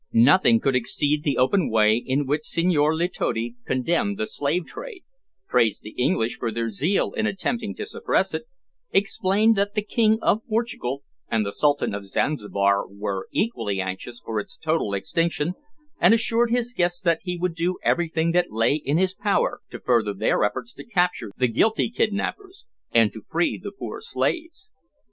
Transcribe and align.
Nothing 0.13 0.59
could 0.59 0.75
exceed 0.75 1.21
the 1.21 1.37
open 1.37 1.69
way 1.69 1.95
in 1.95 2.25
which 2.25 2.41
Senhor 2.43 2.95
Letotti 2.95 3.53
condemned 3.67 4.17
the 4.17 4.25
slave 4.25 4.65
trade, 4.65 5.03
praised 5.47 5.83
the 5.83 5.91
English 5.95 6.39
for 6.39 6.51
their 6.51 6.69
zeal 6.69 7.11
in 7.11 7.27
attempting 7.27 7.75
to 7.75 7.85
suppress 7.85 8.33
it, 8.33 8.45
explained 8.91 9.55
that 9.57 9.75
the 9.75 9.83
King 9.83 10.17
of 10.23 10.41
Portugal 10.49 11.03
and 11.29 11.45
the 11.45 11.51
Sultan 11.51 11.93
of 11.93 12.07
Zanzibar 12.07 12.87
were 12.87 13.27
equally 13.31 13.79
anxious 13.79 14.19
for 14.19 14.39
its 14.39 14.57
total 14.57 14.95
extinction, 14.95 15.53
and 15.99 16.15
assured 16.15 16.49
his 16.49 16.73
guests 16.73 16.99
that 17.01 17.19
he 17.21 17.37
would 17.37 17.53
do 17.53 17.77
everything 17.83 18.31
that 18.31 18.49
lay 18.51 18.73
in 18.77 18.97
his 18.97 19.13
power 19.13 19.61
to 19.69 19.79
further 19.79 20.15
their 20.15 20.43
efforts 20.43 20.73
to 20.73 20.83
capture 20.83 21.29
the 21.37 21.47
guilty 21.47 21.91
kidnappers, 21.91 22.65
and 22.91 23.13
to 23.13 23.21
free 23.21 23.55
the 23.63 23.71
poor 23.71 24.01
slaves! 24.01 24.71